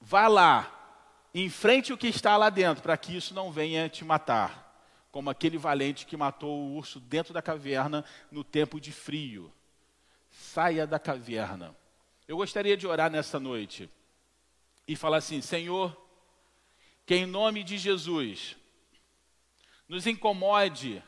[0.00, 4.64] vá lá, enfrente o que está lá dentro, para que isso não venha te matar.
[5.12, 9.52] Como aquele valente que matou o urso dentro da caverna no tempo de frio.
[10.30, 11.76] Saia da caverna.
[12.26, 13.90] Eu gostaria de orar nessa noite
[14.86, 15.96] e falar assim: Senhor,
[17.06, 18.56] que em nome de Jesus
[19.88, 21.02] nos incomode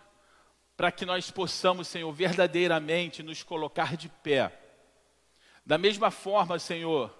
[0.76, 4.52] para que nós possamos, Senhor, verdadeiramente nos colocar de pé.
[5.64, 7.12] Da mesma forma, Senhor,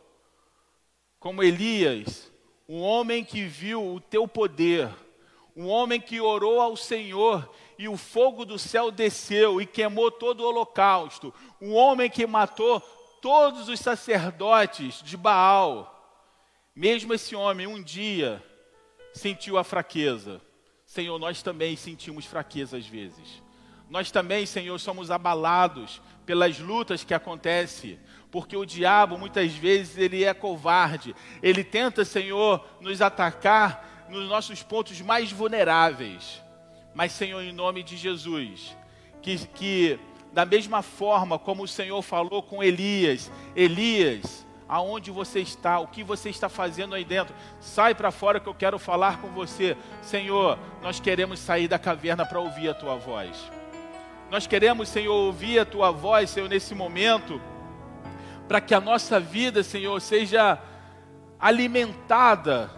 [1.18, 2.30] como Elias,
[2.68, 4.90] um homem que viu o teu poder,
[5.56, 10.40] um homem que orou ao Senhor e o fogo do céu desceu e queimou todo
[10.40, 12.78] o holocausto, um homem que matou
[13.22, 15.95] todos os sacerdotes de Baal
[16.76, 18.44] mesmo esse homem um dia
[19.14, 20.42] sentiu a fraqueza.
[20.84, 23.42] Senhor, nós também sentimos fraqueza às vezes.
[23.88, 27.98] Nós também, Senhor, somos abalados pelas lutas que acontecem,
[28.30, 31.14] porque o diabo muitas vezes ele é covarde.
[31.42, 36.42] Ele tenta, Senhor, nos atacar nos nossos pontos mais vulneráveis.
[36.94, 38.76] Mas, Senhor, em nome de Jesus,
[39.22, 39.98] que, que
[40.32, 46.02] da mesma forma como o Senhor falou com Elias, Elias, aonde você está, o que
[46.02, 47.34] você está fazendo aí dentro.
[47.60, 49.76] Sai para fora que eu quero falar com você.
[50.02, 53.50] Senhor, nós queremos sair da caverna para ouvir a tua voz.
[54.30, 57.40] Nós queremos, Senhor, ouvir a tua voz, Senhor, nesse momento,
[58.48, 60.58] para que a nossa vida, Senhor, seja
[61.38, 62.70] alimentada,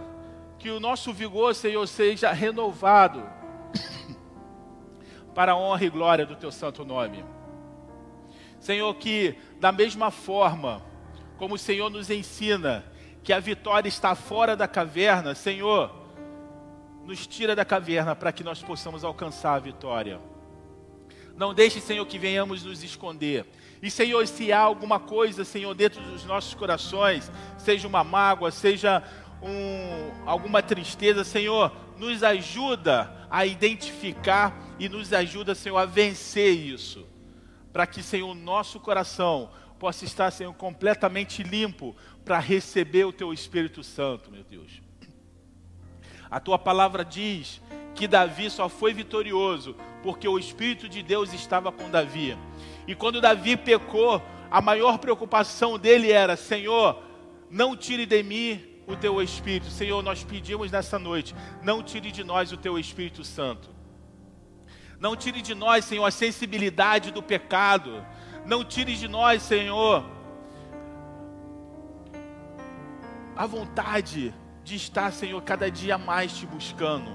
[0.58, 3.22] que o nosso vigor, Senhor, seja renovado,
[5.34, 7.24] para a honra e glória do teu santo nome.
[8.60, 10.82] Senhor, que da mesma forma,
[11.38, 12.84] como o Senhor nos ensina
[13.22, 15.94] que a vitória está fora da caverna, Senhor,
[17.04, 20.20] nos tira da caverna para que nós possamos alcançar a vitória.
[21.36, 23.46] Não deixe, Senhor, que venhamos nos esconder.
[23.80, 29.04] E, Senhor, se há alguma coisa, Senhor, dentro dos nossos corações, seja uma mágoa, seja
[29.40, 37.06] um, alguma tristeza, Senhor, nos ajuda a identificar e nos ajuda, Senhor, a vencer isso.
[37.72, 43.32] Para que, Senhor, o nosso coração possa estar, Senhor, completamente limpo para receber o Teu
[43.32, 44.82] Espírito Santo, meu Deus.
[46.30, 47.60] A Tua palavra diz
[47.94, 52.36] que Davi só foi vitorioso porque o Espírito de Deus estava com Davi.
[52.86, 57.02] E quando Davi pecou, a maior preocupação dele era: Senhor,
[57.50, 59.70] não tire de mim o teu Espírito.
[59.70, 63.70] Senhor, nós pedimos nessa noite: não tire de nós o teu Espírito Santo.
[64.98, 68.04] Não tire de nós, Senhor, a sensibilidade do pecado.
[68.48, 70.02] Não tire de nós, Senhor,
[73.36, 74.34] a vontade
[74.64, 77.10] de estar, Senhor, cada dia mais te buscando.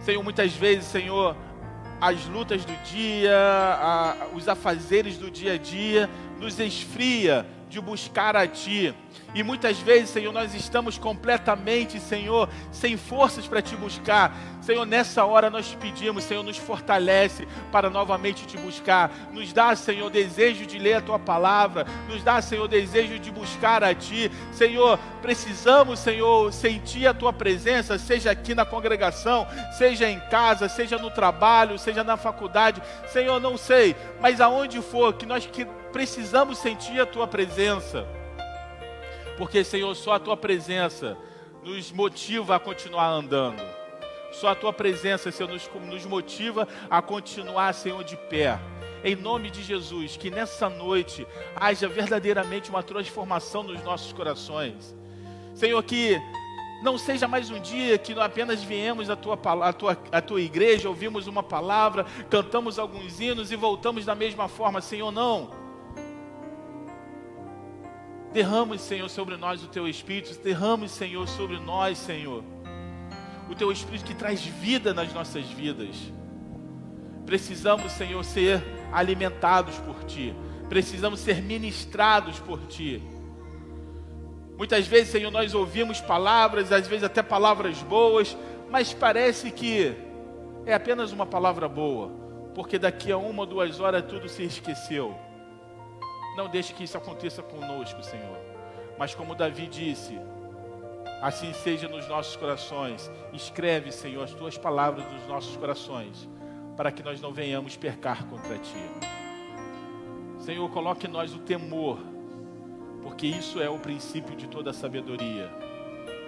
[0.00, 1.36] Senhor, muitas vezes, Senhor,
[2.00, 6.08] as lutas do dia, a, os afazeres do dia a dia
[6.40, 8.94] nos esfria de buscar a Ti.
[9.34, 14.34] E muitas vezes, Senhor, nós estamos completamente, Senhor, sem forças para te buscar.
[14.66, 19.12] Senhor, nessa hora nós pedimos, Senhor, nos fortalece para novamente te buscar.
[19.32, 21.86] Nos dá, Senhor, desejo de ler a tua palavra.
[22.08, 24.28] Nos dá, Senhor, desejo de buscar a ti.
[24.50, 29.46] Senhor, precisamos, Senhor, sentir a tua presença, seja aqui na congregação,
[29.78, 32.82] seja em casa, seja no trabalho, seja na faculdade.
[33.06, 38.04] Senhor, não sei, mas aonde for que nós que precisamos sentir a tua presença.
[39.38, 41.16] Porque, Senhor, só a tua presença
[41.62, 43.75] nos motiva a continuar andando.
[44.40, 48.60] Só a tua presença, Senhor, nos, motiva a continuar, Senhor, de pé.
[49.02, 54.94] Em nome de Jesus, que nessa noite haja verdadeiramente uma transformação nos nossos corações.
[55.54, 56.20] Senhor, que
[56.82, 60.86] não seja mais um dia que apenas viemos à tua, à, tua, à tua igreja,
[60.86, 64.82] ouvimos uma palavra, cantamos alguns hinos e voltamos da mesma forma.
[64.82, 65.50] Senhor, não
[68.34, 70.38] Derrame, Senhor, sobre nós o teu Espírito.
[70.42, 72.44] Derrame, Senhor, sobre nós, Senhor.
[73.48, 75.96] O teu Espírito que traz vida nas nossas vidas.
[77.24, 80.34] Precisamos, Senhor, ser alimentados por Ti.
[80.68, 83.02] Precisamos ser ministrados por Ti.
[84.56, 88.36] Muitas vezes, Senhor, nós ouvimos palavras, às vezes até palavras boas,
[88.70, 89.94] mas parece que
[90.64, 92.10] é apenas uma palavra boa,
[92.54, 95.14] porque daqui a uma ou duas horas tudo se esqueceu.
[96.36, 98.38] Não deixe que isso aconteça conosco, Senhor.
[98.98, 100.18] Mas como Davi disse,
[101.26, 103.10] assim seja nos nossos corações.
[103.32, 106.28] Escreve, Senhor, as tuas palavras nos nossos corações,
[106.76, 108.90] para que nós não venhamos percar contra ti.
[110.38, 111.98] Senhor, coloque em nós o temor,
[113.02, 115.50] porque isso é o princípio de toda a sabedoria.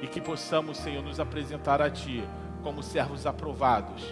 [0.03, 2.25] E que possamos, Senhor, nos apresentar a Ti
[2.65, 4.03] como servos aprovados,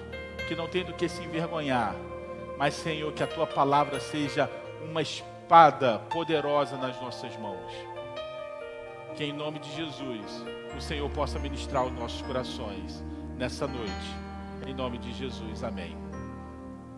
[0.47, 1.97] que não tendo que se envergonhar,
[2.57, 4.49] mas, Senhor, que a Tua palavra seja
[4.83, 7.73] uma espada poderosa nas nossas mãos.
[9.17, 10.45] Que em nome de Jesus
[10.77, 13.03] o Senhor possa ministrar os nossos corações
[13.37, 14.15] nessa noite.
[14.67, 16.06] Em nome de Jesus, amém.